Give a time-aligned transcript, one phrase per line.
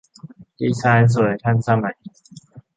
[0.59, 1.97] ดีไซน์สวย ทันสมัย